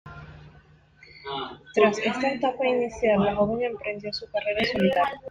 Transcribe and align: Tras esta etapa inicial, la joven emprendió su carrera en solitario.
Tras 1.75 1.99
esta 1.99 2.31
etapa 2.31 2.65
inicial, 2.67 3.23
la 3.23 3.35
joven 3.35 3.61
emprendió 3.61 4.11
su 4.11 4.25
carrera 4.31 4.59
en 4.61 4.65
solitario. 4.65 5.19